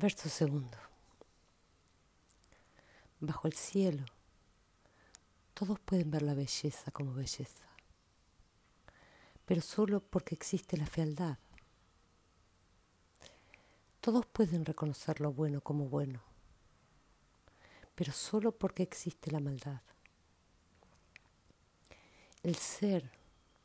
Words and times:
Verso 0.00 0.30
segundo. 0.30 0.78
Bajo 3.18 3.46
el 3.46 3.52
cielo, 3.52 4.06
todos 5.52 5.78
pueden 5.78 6.10
ver 6.10 6.22
la 6.22 6.32
belleza 6.32 6.90
como 6.90 7.12
belleza, 7.12 7.66
pero 9.44 9.60
solo 9.60 10.00
porque 10.00 10.34
existe 10.34 10.78
la 10.78 10.86
fealdad. 10.86 11.36
Todos 14.00 14.24
pueden 14.24 14.64
reconocer 14.64 15.20
lo 15.20 15.34
bueno 15.34 15.60
como 15.60 15.90
bueno, 15.90 16.22
pero 17.94 18.14
solo 18.14 18.52
porque 18.52 18.82
existe 18.82 19.30
la 19.30 19.40
maldad. 19.40 19.82
El 22.42 22.54
ser 22.54 23.10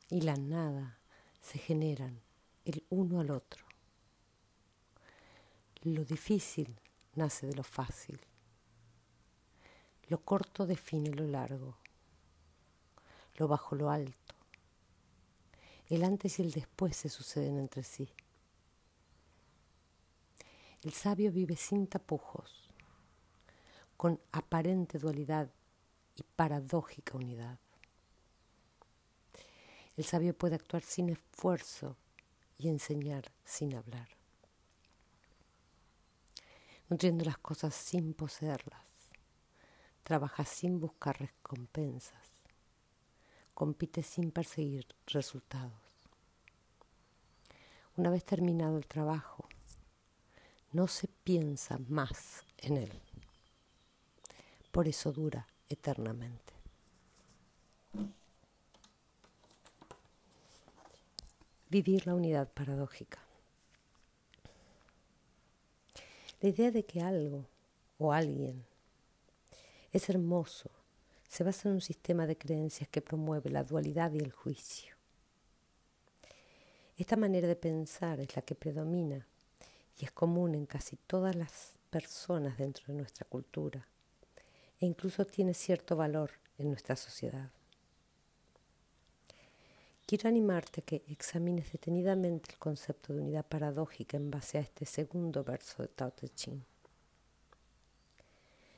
y 0.09 0.19
la 0.19 0.35
nada 0.35 0.99
se 1.39 1.59
generan 1.59 2.19
el 2.65 2.83
uno 2.89 3.21
al 3.21 3.31
otro. 3.31 3.64
Lo 5.85 6.03
difícil 6.03 6.81
nace 7.13 7.45
de 7.45 7.53
lo 7.53 7.63
fácil. 7.63 8.19
Lo 10.07 10.19
corto 10.25 10.65
define 10.65 11.11
lo 11.11 11.27
largo. 11.27 11.77
Lo 13.35 13.47
bajo 13.47 13.75
lo 13.75 13.91
alto. 13.91 14.33
El 15.87 16.03
antes 16.03 16.39
y 16.39 16.41
el 16.41 16.51
después 16.51 16.97
se 16.97 17.09
suceden 17.09 17.59
entre 17.59 17.83
sí. 17.83 18.09
El 20.81 20.91
sabio 20.91 21.31
vive 21.31 21.55
sin 21.55 21.85
tapujos, 21.85 22.67
con 23.95 24.19
aparente 24.31 24.97
dualidad 24.97 25.51
y 26.15 26.23
paradójica 26.35 27.15
unidad. 27.15 27.59
El 29.97 30.03
sabio 30.03 30.35
puede 30.35 30.55
actuar 30.55 30.81
sin 30.81 31.09
esfuerzo 31.09 31.95
y 32.57 32.69
enseñar 32.69 33.31
sin 33.43 33.75
hablar, 33.75 34.09
nutriendo 36.89 37.25
las 37.25 37.37
cosas 37.37 37.73
sin 37.73 38.13
poseerlas, 38.13 38.85
trabaja 40.03 40.45
sin 40.45 40.79
buscar 40.79 41.19
recompensas, 41.19 42.29
compite 43.53 44.03
sin 44.03 44.31
perseguir 44.31 44.87
resultados. 45.07 45.73
Una 47.97 48.09
vez 48.09 48.23
terminado 48.23 48.77
el 48.77 48.87
trabajo, 48.87 49.47
no 50.71 50.87
se 50.87 51.07
piensa 51.07 51.77
más 51.87 52.43
en 52.57 52.77
él. 52.77 53.01
Por 54.71 54.87
eso 54.87 55.13
dura 55.13 55.47
eternamente. 55.69 56.55
vivir 61.75 62.07
la 62.07 62.15
unidad 62.15 62.47
paradójica. 62.53 63.24
La 66.41 66.49
idea 66.49 66.71
de 66.71 66.85
que 66.85 67.01
algo 67.01 67.47
o 67.97 68.11
alguien 68.11 68.65
es 69.91 70.09
hermoso 70.09 70.69
se 71.27 71.43
basa 71.43 71.69
en 71.69 71.75
un 71.75 71.81
sistema 71.81 72.27
de 72.27 72.37
creencias 72.37 72.89
que 72.89 73.01
promueve 73.01 73.49
la 73.49 73.63
dualidad 73.63 74.11
y 74.11 74.19
el 74.19 74.31
juicio. 74.31 74.95
Esta 76.97 77.15
manera 77.15 77.47
de 77.47 77.55
pensar 77.55 78.19
es 78.19 78.35
la 78.35 78.41
que 78.41 78.55
predomina 78.55 79.25
y 79.97 80.05
es 80.05 80.11
común 80.11 80.55
en 80.55 80.65
casi 80.65 80.97
todas 81.07 81.35
las 81.35 81.73
personas 81.89 82.57
dentro 82.57 82.85
de 82.87 82.93
nuestra 82.93 83.25
cultura 83.27 83.87
e 84.79 84.85
incluso 84.85 85.25
tiene 85.25 85.53
cierto 85.53 85.95
valor 85.95 86.31
en 86.57 86.69
nuestra 86.69 86.95
sociedad. 86.95 87.49
Quiero 90.07 90.29
animarte 90.29 90.81
a 90.81 90.85
que 90.85 91.03
examines 91.07 91.71
detenidamente 91.71 92.51
el 92.51 92.59
concepto 92.59 93.11
de 93.11 93.21
unidad 93.21 93.43
paradójica 93.43 94.17
en 94.17 94.29
base 94.29 94.59
a 94.59 94.61
este 94.61 94.85
segundo 94.85 95.43
verso 95.43 95.81
de 95.81 95.87
Tao 95.87 96.11
Te 96.11 96.29
Ching. 96.29 96.63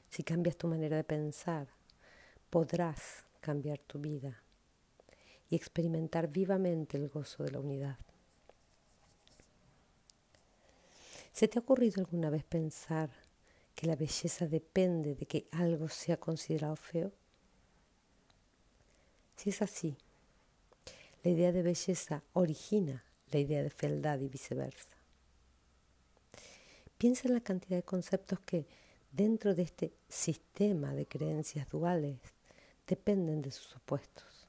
Si 0.10 0.24
cambias 0.24 0.56
tu 0.56 0.70
manera 0.70 0.96
de 0.96 1.04
pensar, 1.04 1.68
podrás 2.50 3.26
cambiar 3.42 3.80
tu 3.80 4.00
vida 4.00 4.42
y 5.50 5.58
experimentar 5.58 6.30
vivamente 6.30 6.96
el 6.96 7.10
gozo 7.10 7.44
de 7.44 7.52
la 7.52 7.60
unidad. 7.60 7.98
¿Se 11.34 11.50
te 11.50 11.60
ha 11.60 11.62
ocurrido 11.62 12.00
alguna 12.00 12.30
vez 12.30 12.46
pensar 12.46 13.10
que 13.76 13.86
la 13.86 13.98
belleza 13.98 14.48
depende 14.48 15.14
de 15.14 15.26
que 15.26 15.50
algo 15.52 15.90
sea 15.90 16.16
considerado 16.16 16.78
feo? 16.78 17.12
Si 19.36 19.50
es 19.50 19.62
así, 19.62 19.98
la 21.24 21.32
idea 21.32 21.52
de 21.52 21.62
belleza 21.64 22.24
origina 22.34 23.04
la 23.32 23.40
idea 23.40 23.64
de 23.64 23.70
fealdad 23.70 24.20
y 24.20 24.30
viceversa. 24.30 24.96
Piensa 26.98 27.28
en 27.28 27.34
la 27.34 27.42
cantidad 27.42 27.78
de 27.78 27.84
conceptos 27.84 28.40
que 28.40 28.66
dentro 29.12 29.54
de 29.54 29.64
este 29.64 29.94
sistema 30.08 30.94
de 30.94 31.06
creencias 31.06 31.70
duales 31.70 32.20
dependen 32.88 33.42
de 33.42 33.52
sus 33.52 33.76
opuestos. 33.76 34.48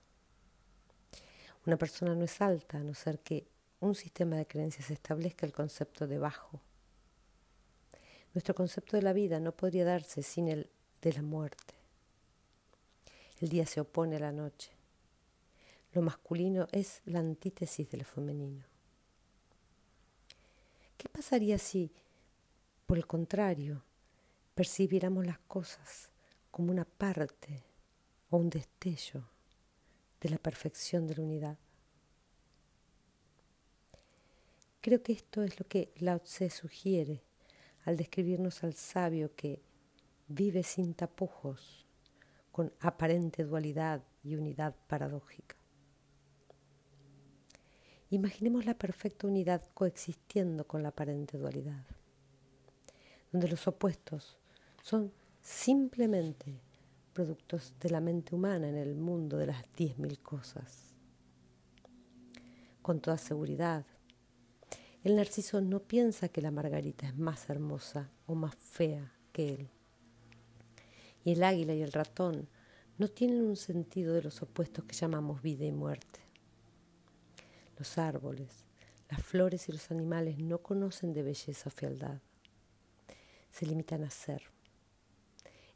Una 1.66 1.76
persona 1.76 2.14
no 2.14 2.24
es 2.24 2.40
alta 2.40 2.78
a 2.78 2.82
no 2.82 2.94
ser 2.94 3.18
que 3.18 3.46
un 3.80 3.94
sistema 3.94 4.36
de 4.36 4.46
creencias 4.46 4.90
establezca 4.90 5.44
el 5.44 5.52
concepto 5.52 6.06
de 6.06 6.18
bajo. 6.18 6.60
Nuestro 8.32 8.54
concepto 8.54 8.96
de 8.96 9.02
la 9.02 9.12
vida 9.12 9.40
no 9.40 9.52
podría 9.52 9.84
darse 9.84 10.22
sin 10.22 10.48
el 10.48 10.70
de 11.02 11.12
la 11.12 11.22
muerte. 11.22 11.74
El 13.40 13.48
día 13.48 13.66
se 13.66 13.80
opone 13.80 14.16
a 14.16 14.20
la 14.20 14.32
noche. 14.32 14.77
Lo 15.98 16.04
masculino 16.04 16.68
es 16.70 17.02
la 17.06 17.18
antítesis 17.18 17.90
de 17.90 17.98
lo 17.98 18.04
femenino. 18.04 18.64
¿Qué 20.96 21.08
pasaría 21.08 21.58
si, 21.58 21.90
por 22.86 22.98
el 22.98 23.04
contrario, 23.04 23.82
percibiéramos 24.54 25.26
las 25.26 25.40
cosas 25.40 26.12
como 26.52 26.70
una 26.70 26.84
parte 26.84 27.64
o 28.30 28.36
un 28.36 28.48
destello 28.48 29.24
de 30.20 30.28
la 30.28 30.38
perfección 30.38 31.08
de 31.08 31.16
la 31.16 31.22
unidad? 31.22 31.58
Creo 34.80 35.02
que 35.02 35.14
esto 35.14 35.42
es 35.42 35.58
lo 35.58 35.66
que 35.66 35.92
Lao 35.96 36.20
Tse 36.20 36.48
sugiere 36.48 37.24
al 37.86 37.96
describirnos 37.96 38.62
al 38.62 38.74
sabio 38.74 39.34
que 39.34 39.60
vive 40.28 40.62
sin 40.62 40.94
tapujos, 40.94 41.84
con 42.52 42.72
aparente 42.78 43.42
dualidad 43.42 44.04
y 44.22 44.36
unidad 44.36 44.76
paradójica. 44.86 45.57
Imaginemos 48.10 48.64
la 48.64 48.72
perfecta 48.72 49.26
unidad 49.26 49.62
coexistiendo 49.74 50.66
con 50.66 50.82
la 50.82 50.88
aparente 50.88 51.36
dualidad, 51.36 51.84
donde 53.30 53.48
los 53.48 53.68
opuestos 53.68 54.38
son 54.82 55.12
simplemente 55.42 56.58
productos 57.12 57.74
de 57.80 57.90
la 57.90 58.00
mente 58.00 58.34
humana 58.34 58.68
en 58.68 58.76
el 58.76 58.94
mundo 58.94 59.36
de 59.36 59.48
las 59.48 59.62
diez 59.76 59.98
mil 59.98 60.18
cosas. 60.20 60.94
Con 62.80 63.00
toda 63.00 63.18
seguridad, 63.18 63.84
el 65.04 65.16
narciso 65.16 65.60
no 65.60 65.80
piensa 65.80 66.30
que 66.30 66.40
la 66.40 66.50
margarita 66.50 67.06
es 67.06 67.18
más 67.18 67.50
hermosa 67.50 68.10
o 68.26 68.34
más 68.34 68.54
fea 68.54 69.12
que 69.32 69.52
él. 69.54 69.68
Y 71.24 71.32
el 71.32 71.42
águila 71.42 71.74
y 71.74 71.82
el 71.82 71.92
ratón 71.92 72.48
no 72.96 73.08
tienen 73.08 73.42
un 73.42 73.56
sentido 73.56 74.14
de 74.14 74.22
los 74.22 74.40
opuestos 74.40 74.86
que 74.86 74.96
llamamos 74.96 75.42
vida 75.42 75.66
y 75.66 75.72
muerte. 75.72 76.27
Los 77.78 77.96
árboles, 77.96 78.64
las 79.08 79.22
flores 79.22 79.68
y 79.68 79.72
los 79.72 79.92
animales 79.92 80.38
no 80.38 80.58
conocen 80.58 81.12
de 81.12 81.22
belleza 81.22 81.68
o 81.68 81.70
fealdad. 81.70 82.20
Se 83.50 83.66
limitan 83.66 84.02
a 84.02 84.10
ser, 84.10 84.42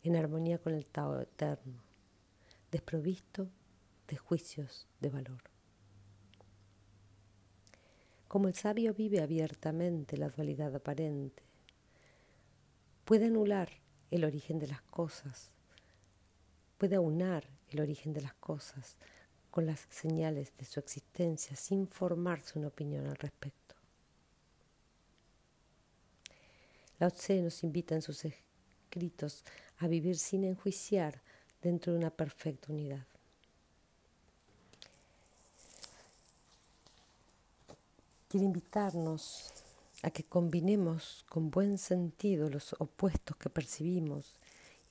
en 0.03 0.17
armonía 0.17 0.59
con 0.59 0.75
el 0.75 0.85
Tao 0.85 1.21
eterno, 1.21 1.81
desprovisto 2.73 3.49
de 4.09 4.17
juicios 4.17 4.89
de 5.01 5.11
valor. 5.11 5.43
Como 8.27 8.49
el 8.49 8.55
sabio 8.55 8.95
vive 8.95 9.23
abiertamente 9.23 10.17
la 10.17 10.29
dualidad 10.29 10.75
aparente, 10.75 11.45
puede 13.05 13.27
anular 13.27 13.69
el 14.11 14.25
origen 14.25 14.59
de 14.59 14.67
las 14.67 14.83
cosas, 14.83 15.53
puede 16.79 16.97
aunar 16.97 17.45
el 17.71 17.81
origen 17.81 18.13
de 18.13 18.23
las 18.23 18.35
cosas 18.35 18.97
con 19.53 19.67
las 19.67 19.87
señales 19.91 20.51
de 20.57 20.65
su 20.65 20.81
existencia 20.81 21.55
sin 21.57 21.87
formarse 21.87 22.59
una 22.59 22.69
opinión 22.69 23.07
al 23.07 23.17
respecto. 23.17 23.75
Lao 26.99 27.11
Tse 27.11 27.43
nos 27.43 27.63
invita 27.63 27.95
en 27.95 28.01
sus 28.01 28.25
escritos 28.25 29.45
a 29.79 29.89
vivir 29.89 30.17
sin 30.17 30.45
enjuiciar 30.45 31.21
dentro 31.61 31.93
de 31.93 31.99
una 31.99 32.11
perfecta 32.11 32.73
unidad. 32.73 33.07
Quiere 38.29 38.47
invitarnos 38.47 39.53
a 40.03 40.11
que 40.11 40.25
combinemos 40.25 41.27
con 41.29 41.51
buen 41.51 41.77
sentido 41.77 42.49
los 42.49 42.75
opuestos 42.79 43.37
que 43.37 43.51
percibimos 43.51 44.35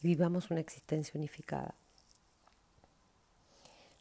y 0.03 0.07
vivamos 0.07 0.51
una 0.51 0.59
existencia 0.59 1.13
unificada. 1.15 1.73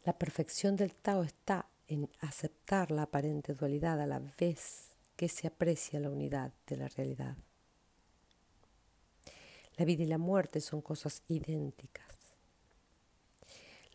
La 0.03 0.17
perfección 0.17 0.75
del 0.75 0.95
Tao 0.95 1.23
está 1.23 1.67
en 1.87 2.09
aceptar 2.21 2.89
la 2.89 3.03
aparente 3.03 3.53
dualidad 3.53 4.01
a 4.01 4.07
la 4.07 4.19
vez 4.39 4.95
que 5.15 5.29
se 5.29 5.45
aprecia 5.45 5.99
la 5.99 6.09
unidad 6.09 6.51
de 6.65 6.77
la 6.77 6.87
realidad. 6.87 7.37
La 9.77 9.85
vida 9.85 10.01
y 10.03 10.07
la 10.07 10.17
muerte 10.17 10.59
son 10.59 10.81
cosas 10.81 11.21
idénticas. 11.27 12.17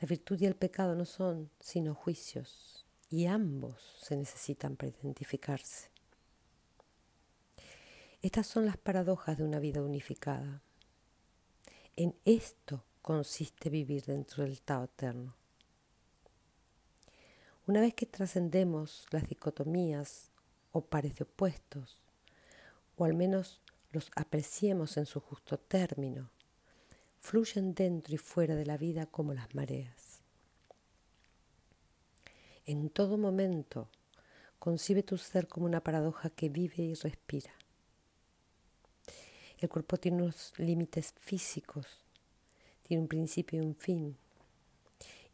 La 0.01 0.07
virtud 0.07 0.41
y 0.41 0.47
el 0.47 0.55
pecado 0.55 0.95
no 0.95 1.05
son 1.05 1.51
sino 1.59 1.95
juicios 1.95 2.87
y 3.11 3.27
ambos 3.27 3.97
se 4.01 4.17
necesitan 4.17 4.77
para 4.77 4.91
identificarse. 4.91 5.91
Estas 8.23 8.47
son 8.47 8.65
las 8.67 8.77
paradojas 8.77 9.39
de 9.39 9.45
una 9.45 9.59
vida 9.59 9.83
unificada. 9.83 10.63
En 11.97 12.15
esto 12.25 12.85
consiste 13.03 13.71
vivir 13.71 14.05
dentro 14.05 14.45
del 14.45 14.61
Tao 14.63 14.85
eterno. 14.85 15.35
Una 17.69 17.81
vez 17.81 17.95
que 17.95 18.07
trascendemos 18.07 19.07
las 19.11 19.29
dicotomías 19.29 20.31
o 20.71 20.83
pares 20.83 21.17
de 21.17 21.25
opuestos, 21.25 21.99
o 22.97 23.05
al 23.05 23.15
menos 23.15 23.61
los 23.91 24.13
apreciemos 24.15 24.97
en 24.97 25.05
su 25.05 25.19
justo 25.19 25.59
término, 25.59 26.31
fluyen 27.19 27.75
dentro 27.75 28.15
y 28.15 28.19
fuera 28.19 28.55
de 28.55 28.67
la 28.67 28.77
vida 28.77 29.07
como 29.07 29.35
las 29.35 29.53
mareas. 29.53 30.21
En 32.67 32.89
todo 32.89 33.19
momento, 33.19 33.89
concibe 34.61 35.03
tu 35.03 35.19
ser 35.19 35.49
como 35.49 35.67
una 35.67 35.83
paradoja 35.83 36.31
que 36.31 36.49
vive 36.49 36.85
y 36.85 36.95
respira. 36.95 37.51
El 39.59 39.69
cuerpo 39.69 39.97
tiene 39.97 40.23
unos 40.23 40.53
límites 40.57 41.15
físicos, 41.19 42.05
tiene 42.85 43.03
un 43.03 43.09
principio 43.09 43.61
y 43.61 43.67
un 43.67 43.75
fin, 43.75 44.17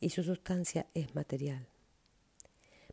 y 0.01 0.09
su 0.09 0.23
sustancia 0.23 0.87
es 0.95 1.15
material. 1.15 1.72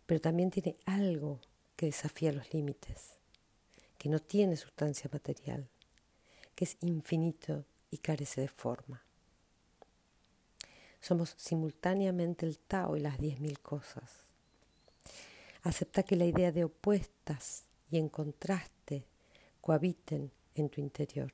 Pero 0.09 0.21
también 0.21 0.49
tiene 0.49 0.75
algo 0.87 1.39
que 1.75 1.85
desafía 1.85 2.33
los 2.33 2.51
límites, 2.51 3.11
que 3.99 4.09
no 4.09 4.19
tiene 4.19 4.57
sustancia 4.57 5.07
material, 5.13 5.69
que 6.55 6.65
es 6.65 6.77
infinito 6.81 7.63
y 7.91 7.99
carece 7.99 8.41
de 8.41 8.47
forma. 8.47 9.03
Somos 10.99 11.35
simultáneamente 11.37 12.47
el 12.47 12.57
Tao 12.57 12.97
y 12.97 13.01
las 13.01 13.19
diez 13.19 13.39
mil 13.39 13.59
cosas. 13.59 14.23
Acepta 15.61 16.01
que 16.01 16.15
la 16.15 16.25
idea 16.25 16.51
de 16.51 16.63
opuestas 16.63 17.65
y 17.91 17.99
en 17.99 18.09
contraste 18.09 19.05
cohabiten 19.61 20.31
en 20.55 20.69
tu 20.69 20.81
interior. 20.81 21.31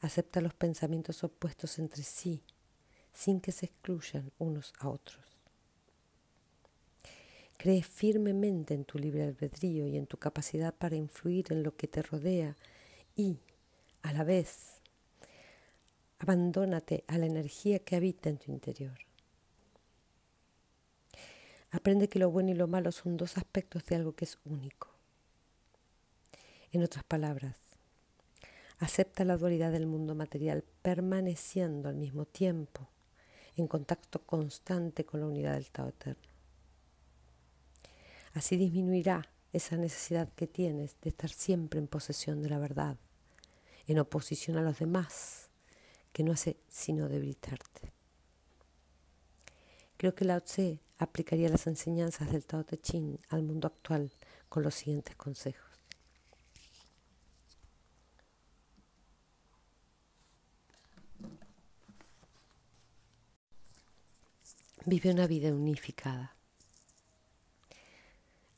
Acepta 0.00 0.40
los 0.40 0.54
pensamientos 0.54 1.22
opuestos 1.22 1.78
entre 1.78 2.02
sí 2.02 2.42
sin 3.12 3.40
que 3.40 3.52
se 3.52 3.66
excluyan 3.66 4.32
unos 4.40 4.72
a 4.80 4.88
otros. 4.88 5.37
Cree 7.58 7.82
firmemente 7.82 8.72
en 8.72 8.84
tu 8.84 8.98
libre 8.98 9.24
albedrío 9.24 9.88
y 9.88 9.96
en 9.96 10.06
tu 10.06 10.16
capacidad 10.16 10.72
para 10.72 10.94
influir 10.94 11.52
en 11.52 11.64
lo 11.64 11.76
que 11.76 11.88
te 11.88 12.02
rodea 12.02 12.56
y, 13.16 13.40
a 14.02 14.12
la 14.12 14.22
vez, 14.22 14.80
abandónate 16.20 17.02
a 17.08 17.18
la 17.18 17.26
energía 17.26 17.80
que 17.80 17.96
habita 17.96 18.30
en 18.30 18.38
tu 18.38 18.52
interior. 18.52 18.96
Aprende 21.72 22.08
que 22.08 22.20
lo 22.20 22.30
bueno 22.30 22.50
y 22.50 22.54
lo 22.54 22.68
malo 22.68 22.92
son 22.92 23.16
dos 23.16 23.36
aspectos 23.36 23.84
de 23.86 23.96
algo 23.96 24.12
que 24.12 24.24
es 24.24 24.38
único. 24.44 24.88
En 26.70 26.84
otras 26.84 27.02
palabras, 27.02 27.56
acepta 28.78 29.24
la 29.24 29.36
dualidad 29.36 29.72
del 29.72 29.88
mundo 29.88 30.14
material 30.14 30.62
permaneciendo 30.82 31.88
al 31.88 31.96
mismo 31.96 32.24
tiempo 32.24 32.88
en 33.56 33.66
contacto 33.66 34.20
constante 34.22 35.04
con 35.04 35.18
la 35.18 35.26
unidad 35.26 35.54
del 35.54 35.70
Tao 35.70 35.88
Eterno. 35.88 36.37
Así 38.34 38.56
disminuirá 38.56 39.28
esa 39.52 39.76
necesidad 39.76 40.28
que 40.34 40.46
tienes 40.46 40.96
de 41.00 41.10
estar 41.10 41.30
siempre 41.30 41.80
en 41.80 41.86
posesión 41.86 42.42
de 42.42 42.50
la 42.50 42.58
verdad, 42.58 42.96
en 43.86 43.98
oposición 43.98 44.56
a 44.58 44.62
los 44.62 44.78
demás, 44.78 45.50
que 46.12 46.22
no 46.22 46.32
hace 46.32 46.56
sino 46.68 47.08
debilitarte. 47.08 47.92
Creo 49.96 50.14
que 50.14 50.24
Lao 50.24 50.40
Tse 50.40 50.80
aplicaría 50.98 51.48
las 51.48 51.66
enseñanzas 51.66 52.30
del 52.30 52.46
Tao 52.46 52.64
Te 52.64 52.78
Ching 52.78 53.18
al 53.30 53.42
mundo 53.42 53.66
actual 53.66 54.12
con 54.48 54.62
los 54.62 54.74
siguientes 54.74 55.16
consejos. 55.16 55.64
Vive 64.86 65.10
una 65.10 65.26
vida 65.26 65.52
unificada. 65.52 66.37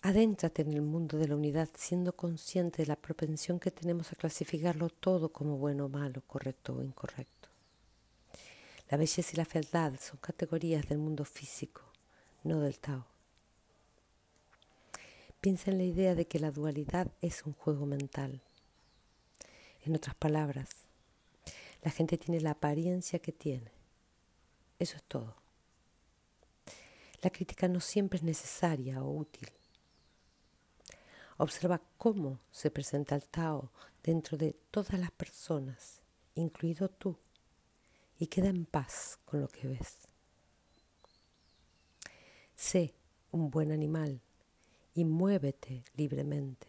Adéntrate 0.03 0.63
en 0.63 0.73
el 0.73 0.81
mundo 0.81 1.19
de 1.19 1.29
la 1.29 1.37
unidad 1.37 1.69
siendo 1.77 2.17
consciente 2.17 2.81
de 2.81 2.87
la 2.87 2.97
propensión 2.97 3.61
que 3.61 3.71
tenemos 3.71 4.11
a 4.11 4.17
clasificarlo 4.17 4.89
todo 4.89 5.31
como 5.31 5.59
bueno 5.59 5.85
o 5.85 5.89
malo, 5.91 6.23
correcto 6.27 6.77
o 6.77 6.83
incorrecto. 6.83 7.51
La 8.89 8.97
belleza 8.97 9.31
y 9.35 9.37
la 9.37 9.45
fealdad 9.45 10.01
son 10.01 10.19
categorías 10.19 10.89
del 10.89 10.97
mundo 10.97 11.27
físico, 11.27 11.83
no 12.45 12.61
del 12.61 12.79
Tao. 12.79 13.05
Piensa 15.43 15.71
en 15.71 15.77
la 15.77 15.85
idea 15.85 16.15
de 16.15 16.27
que 16.27 16.39
la 16.39 16.51
dualidad 16.51 17.13
es 17.21 17.45
un 17.45 17.53
juego 17.53 17.85
mental. 17.85 18.41
En 19.83 19.95
otras 19.95 20.15
palabras, 20.15 20.71
la 21.83 21.91
gente 21.91 22.17
tiene 22.17 22.41
la 22.41 22.53
apariencia 22.53 23.19
que 23.19 23.33
tiene. 23.33 23.71
Eso 24.79 24.97
es 24.97 25.03
todo. 25.03 25.37
La 27.21 27.29
crítica 27.29 27.69
no 27.69 27.81
siempre 27.81 28.17
es 28.17 28.23
necesaria 28.23 29.03
o 29.03 29.11
útil. 29.11 29.51
Observa 31.41 31.81
cómo 31.97 32.39
se 32.51 32.71
presenta 32.71 33.15
el 33.15 33.25
Tao 33.25 33.73
dentro 34.03 34.37
de 34.37 34.55
todas 34.71 35.01
las 35.01 35.11
personas, 35.11 36.03
incluido 36.35 36.91
tú, 36.91 37.17
y 38.19 38.27
queda 38.27 38.51
en 38.51 38.67
paz 38.67 39.19
con 39.25 39.41
lo 39.41 39.49
que 39.49 39.67
ves. 39.67 40.07
Sé 42.55 42.93
un 43.31 43.51
buen 43.51 43.73
animal 43.73 44.21
y 44.93 45.07
muévete 45.07 45.83
libremente, 45.97 46.67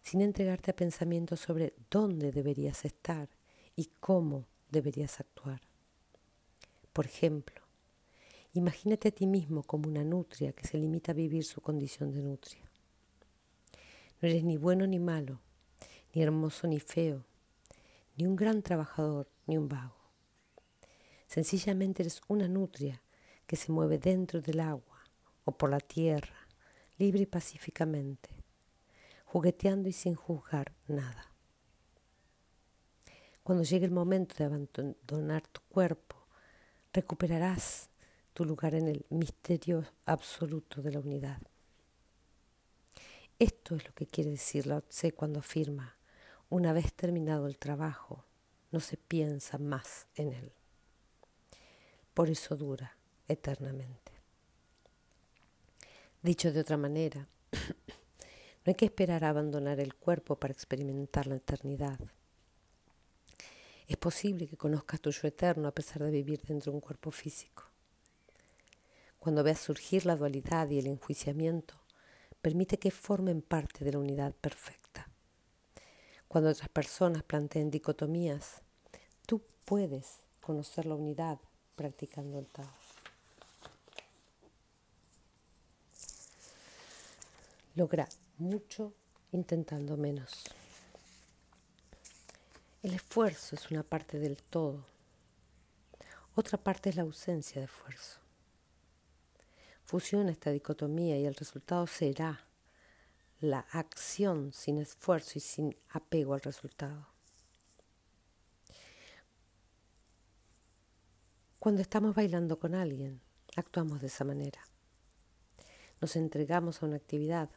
sin 0.00 0.22
entregarte 0.22 0.70
a 0.70 0.76
pensamientos 0.76 1.40
sobre 1.40 1.74
dónde 1.90 2.32
deberías 2.32 2.86
estar 2.86 3.28
y 3.76 3.90
cómo 4.00 4.46
deberías 4.70 5.20
actuar. 5.20 5.60
Por 6.94 7.04
ejemplo, 7.04 7.60
Imagínate 8.56 9.08
a 9.08 9.10
ti 9.10 9.26
mismo 9.26 9.64
como 9.64 9.88
una 9.88 10.04
nutria 10.04 10.52
que 10.52 10.64
se 10.64 10.78
limita 10.78 11.10
a 11.10 11.14
vivir 11.16 11.42
su 11.42 11.60
condición 11.60 12.12
de 12.12 12.22
nutria. 12.22 12.63
No 14.24 14.30
eres 14.30 14.42
ni 14.42 14.56
bueno 14.56 14.86
ni 14.86 14.98
malo, 14.98 15.38
ni 16.14 16.22
hermoso 16.22 16.66
ni 16.66 16.80
feo, 16.80 17.26
ni 18.16 18.24
un 18.24 18.36
gran 18.36 18.62
trabajador 18.62 19.28
ni 19.46 19.58
un 19.58 19.68
vago. 19.68 20.00
Sencillamente 21.26 22.02
eres 22.02 22.22
una 22.26 22.48
nutria 22.48 23.02
que 23.46 23.56
se 23.56 23.70
mueve 23.70 23.98
dentro 23.98 24.40
del 24.40 24.60
agua 24.60 25.04
o 25.44 25.52
por 25.52 25.68
la 25.68 25.78
tierra, 25.78 26.48
libre 26.96 27.24
y 27.24 27.26
pacíficamente, 27.26 28.30
jugueteando 29.26 29.90
y 29.90 29.92
sin 29.92 30.14
juzgar 30.14 30.72
nada. 30.88 31.30
Cuando 33.42 33.62
llegue 33.62 33.84
el 33.84 33.92
momento 33.92 34.36
de 34.38 34.44
abandonar 34.44 35.46
tu 35.48 35.60
cuerpo, 35.68 36.16
recuperarás 36.94 37.90
tu 38.32 38.46
lugar 38.46 38.74
en 38.74 38.88
el 38.88 39.04
misterio 39.10 39.84
absoluto 40.06 40.80
de 40.80 40.92
la 40.92 41.00
unidad. 41.00 41.42
Esto 43.38 43.74
es 43.74 43.84
lo 43.84 43.92
que 43.94 44.06
quiere 44.06 44.30
decir 44.30 44.66
Lao 44.66 44.82
Tse 44.82 45.12
cuando 45.12 45.40
afirma, 45.40 45.96
una 46.50 46.72
vez 46.72 46.92
terminado 46.92 47.48
el 47.48 47.58
trabajo, 47.58 48.24
no 48.70 48.78
se 48.78 48.96
piensa 48.96 49.58
más 49.58 50.06
en 50.14 50.32
él. 50.32 50.52
Por 52.14 52.30
eso 52.30 52.56
dura 52.56 52.96
eternamente. 53.26 54.12
Dicho 56.22 56.52
de 56.52 56.60
otra 56.60 56.76
manera, 56.76 57.26
no 57.52 58.70
hay 58.70 58.74
que 58.74 58.84
esperar 58.84 59.24
a 59.24 59.30
abandonar 59.30 59.80
el 59.80 59.94
cuerpo 59.94 60.36
para 60.36 60.52
experimentar 60.52 61.26
la 61.26 61.36
eternidad. 61.36 61.98
Es 63.86 63.96
posible 63.96 64.46
que 64.46 64.56
conozcas 64.56 65.00
tu 65.00 65.10
yo 65.10 65.28
eterno 65.28 65.68
a 65.68 65.74
pesar 65.74 66.02
de 66.02 66.10
vivir 66.10 66.40
dentro 66.42 66.70
de 66.70 66.76
un 66.76 66.80
cuerpo 66.80 67.10
físico. 67.10 67.64
Cuando 69.18 69.42
veas 69.42 69.60
surgir 69.60 70.06
la 70.06 70.16
dualidad 70.16 70.70
y 70.70 70.78
el 70.78 70.86
enjuiciamiento, 70.86 71.83
permite 72.44 72.76
que 72.76 72.90
formen 72.90 73.40
parte 73.40 73.86
de 73.86 73.92
la 73.92 73.98
unidad 73.98 74.34
perfecta. 74.34 75.08
Cuando 76.28 76.50
otras 76.50 76.68
personas 76.68 77.22
planteen 77.22 77.70
dicotomías, 77.70 78.60
tú 79.24 79.40
puedes 79.64 80.20
conocer 80.42 80.84
la 80.84 80.94
unidad 80.94 81.38
practicando 81.74 82.38
el 82.38 82.46
Tao. 82.48 82.68
Logra 87.76 88.06
mucho 88.36 88.92
intentando 89.32 89.96
menos. 89.96 90.44
El 92.82 92.92
esfuerzo 92.92 93.56
es 93.56 93.70
una 93.70 93.82
parte 93.82 94.18
del 94.18 94.36
todo. 94.36 94.84
Otra 96.34 96.58
parte 96.58 96.90
es 96.90 96.96
la 96.96 97.04
ausencia 97.04 97.62
de 97.62 97.64
esfuerzo. 97.64 98.23
Fusiona 99.84 100.32
esta 100.32 100.50
dicotomía 100.50 101.18
y 101.18 101.26
el 101.26 101.34
resultado 101.34 101.86
será 101.86 102.46
la 103.40 103.60
acción 103.70 104.52
sin 104.52 104.78
esfuerzo 104.78 105.32
y 105.36 105.40
sin 105.40 105.76
apego 105.90 106.32
al 106.32 106.40
resultado. 106.40 107.06
Cuando 111.58 111.82
estamos 111.82 112.14
bailando 112.14 112.58
con 112.58 112.74
alguien, 112.74 113.20
actuamos 113.56 114.00
de 114.00 114.06
esa 114.06 114.24
manera. 114.24 114.60
Nos 116.00 116.16
entregamos 116.16 116.82
a 116.82 116.86
una 116.86 116.96
actividad, 116.96 117.50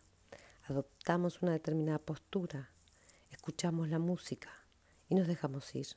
adoptamos 0.63 1.41
una 1.41 1.53
determinada 1.53 1.99
postura, 1.99 2.71
escuchamos 3.31 3.89
la 3.89 3.99
música 3.99 4.51
y 5.09 5.15
nos 5.15 5.27
dejamos 5.27 5.73
ir. 5.75 5.87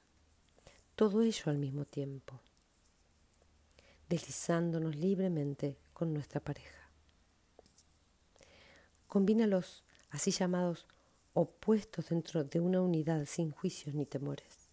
Todo 0.94 1.22
ello 1.22 1.42
al 1.46 1.58
mismo 1.58 1.84
tiempo, 1.84 2.40
deslizándonos 4.08 4.94
libremente 4.96 5.78
nuestra 6.06 6.40
pareja. 6.40 6.88
Combina 9.06 9.46
los 9.46 9.84
así 10.10 10.30
llamados 10.30 10.86
opuestos 11.34 12.08
dentro 12.08 12.44
de 12.44 12.60
una 12.60 12.80
unidad 12.80 13.24
sin 13.26 13.50
juicios 13.50 13.94
ni 13.94 14.06
temores. 14.06 14.68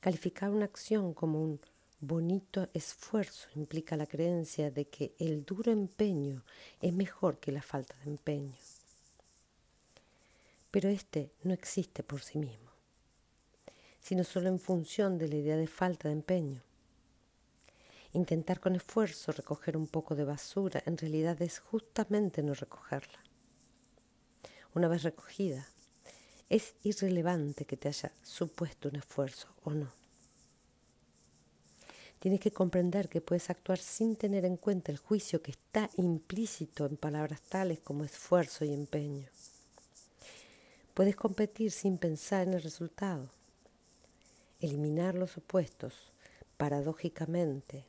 Calificar 0.00 0.50
una 0.50 0.64
acción 0.64 1.14
como 1.14 1.42
un 1.42 1.60
bonito 2.00 2.68
esfuerzo 2.74 3.48
implica 3.54 3.96
la 3.96 4.06
creencia 4.06 4.70
de 4.70 4.86
que 4.86 5.14
el 5.18 5.44
duro 5.44 5.72
empeño 5.72 6.44
es 6.80 6.92
mejor 6.92 7.38
que 7.38 7.52
la 7.52 7.62
falta 7.62 7.96
de 8.04 8.10
empeño. 8.10 8.54
Pero 10.70 10.88
este 10.88 11.30
no 11.42 11.54
existe 11.54 12.02
por 12.02 12.20
sí 12.20 12.38
mismo, 12.38 12.70
sino 14.00 14.24
solo 14.24 14.48
en 14.48 14.58
función 14.58 15.18
de 15.18 15.28
la 15.28 15.36
idea 15.36 15.56
de 15.56 15.66
falta 15.66 16.08
de 16.08 16.14
empeño. 16.14 16.65
Intentar 18.16 18.60
con 18.60 18.74
esfuerzo 18.74 19.30
recoger 19.30 19.76
un 19.76 19.88
poco 19.88 20.14
de 20.14 20.24
basura 20.24 20.82
en 20.86 20.96
realidad 20.96 21.42
es 21.42 21.58
justamente 21.58 22.42
no 22.42 22.54
recogerla. 22.54 23.18
Una 24.74 24.88
vez 24.88 25.02
recogida, 25.02 25.68
es 26.48 26.72
irrelevante 26.82 27.66
que 27.66 27.76
te 27.76 27.88
haya 27.88 28.12
supuesto 28.22 28.88
un 28.88 28.96
esfuerzo 28.96 29.48
o 29.64 29.72
no. 29.72 29.92
Tienes 32.18 32.40
que 32.40 32.52
comprender 32.52 33.10
que 33.10 33.20
puedes 33.20 33.50
actuar 33.50 33.76
sin 33.76 34.16
tener 34.16 34.46
en 34.46 34.56
cuenta 34.56 34.90
el 34.92 34.96
juicio 34.96 35.42
que 35.42 35.50
está 35.50 35.90
implícito 35.98 36.86
en 36.86 36.96
palabras 36.96 37.42
tales 37.42 37.80
como 37.80 38.02
esfuerzo 38.02 38.64
y 38.64 38.72
empeño. 38.72 39.28
Puedes 40.94 41.16
competir 41.16 41.70
sin 41.70 41.98
pensar 41.98 42.48
en 42.48 42.54
el 42.54 42.62
resultado. 42.62 43.28
Eliminar 44.58 45.14
los 45.14 45.36
opuestos, 45.36 45.92
paradójicamente, 46.56 47.84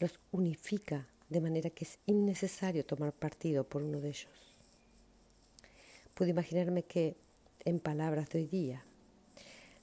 los 0.00 0.18
unifica 0.32 1.06
de 1.28 1.40
manera 1.40 1.70
que 1.70 1.84
es 1.84 1.98
innecesario 2.06 2.84
tomar 2.84 3.12
partido 3.12 3.62
por 3.64 3.82
uno 3.82 4.00
de 4.00 4.08
ellos. 4.08 4.56
Puedo 6.14 6.30
imaginarme 6.30 6.82
que, 6.82 7.16
en 7.64 7.78
palabras 7.78 8.28
de 8.30 8.40
hoy 8.40 8.46
día, 8.46 8.84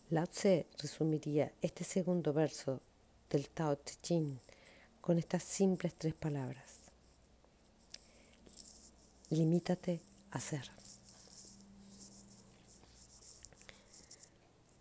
Lao 0.09 0.27
Tse 0.27 0.67
resumiría 0.79 1.53
este 1.61 1.83
segundo 1.83 2.33
verso 2.33 2.81
del 3.29 3.49
Tao 3.49 3.77
Te 3.77 3.93
Ching 4.01 4.39
con 5.01 5.17
estas 5.19 5.43
simples 5.43 5.93
tres 5.97 6.13
palabras. 6.13 6.79
Limítate 9.29 10.01
a 10.31 10.39
ser. 10.39 10.69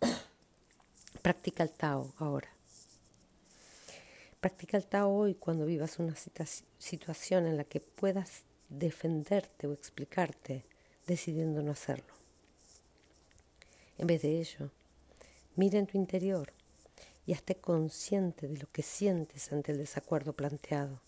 Practica 1.21 1.63
el 1.63 1.71
Tao 1.71 2.13
ahora. 2.17 2.56
Practica 4.47 4.77
el 4.77 4.87
Tao 4.87 5.11
hoy 5.11 5.35
cuando 5.35 5.65
vivas 5.65 5.99
una 5.99 6.15
situación 6.77 7.47
en 7.47 7.57
la 7.57 7.65
que 7.65 7.81
puedas 7.81 8.43
defenderte 8.69 9.67
o 9.67 9.73
explicarte 9.73 10.63
decidiendo 11.05 11.61
no 11.61 11.71
hacerlo. 11.71 12.13
En 13.97 14.07
vez 14.07 14.21
de 14.21 14.39
ello, 14.39 14.71
mira 15.57 15.79
en 15.79 15.85
tu 15.85 15.97
interior 15.97 16.53
y 17.25 17.33
hazte 17.33 17.55
consciente 17.55 18.47
de 18.47 18.57
lo 18.57 18.71
que 18.71 18.83
sientes 18.83 19.51
ante 19.51 19.73
el 19.73 19.79
desacuerdo 19.79 20.31
planteado, 20.31 21.01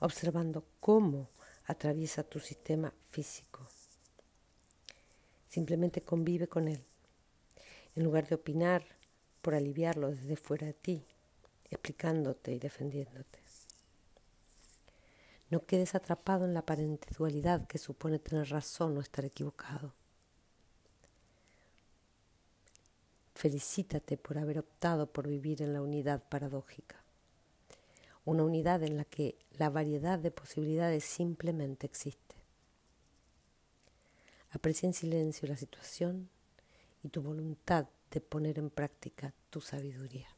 observando 0.00 0.64
cómo 0.80 1.28
atraviesa 1.66 2.22
tu 2.22 2.40
sistema 2.40 2.94
físico. 3.10 3.68
Simplemente 5.48 6.00
convive 6.00 6.48
con 6.48 6.68
él. 6.68 6.82
En 7.94 8.04
lugar 8.04 8.26
de 8.26 8.36
opinar 8.36 8.86
por 9.42 9.54
aliviarlo 9.54 10.12
desde 10.12 10.36
fuera 10.36 10.66
de 10.66 10.72
ti, 10.72 11.04
explicándote 11.74 12.52
y 12.52 12.58
defendiéndote. 12.58 13.42
No 15.52 15.66
quedes 15.66 15.94
atrapado 15.94 16.46
en 16.46 16.54
la 16.54 16.60
aparente 16.60 17.08
dualidad 17.14 17.66
que 17.66 17.76
supone 17.76 18.18
tener 18.18 18.48
razón 18.48 18.96
o 18.96 19.02
estar 19.02 19.22
equivocado. 19.26 19.92
Felicítate 23.34 24.16
por 24.16 24.38
haber 24.38 24.60
optado 24.60 25.12
por 25.12 25.28
vivir 25.28 25.60
en 25.60 25.74
la 25.74 25.82
unidad 25.82 26.22
paradójica, 26.26 27.04
una 28.24 28.44
unidad 28.44 28.82
en 28.82 28.96
la 28.96 29.04
que 29.04 29.36
la 29.58 29.68
variedad 29.68 30.18
de 30.18 30.30
posibilidades 30.30 31.04
simplemente 31.04 31.86
existe. 31.86 32.36
Aprecia 34.52 34.86
en 34.86 34.94
silencio 34.94 35.46
la 35.48 35.58
situación 35.58 36.30
y 37.02 37.10
tu 37.10 37.20
voluntad 37.20 37.88
de 38.10 38.22
poner 38.22 38.58
en 38.58 38.70
práctica 38.70 39.34
tu 39.50 39.60
sabiduría. 39.60 40.28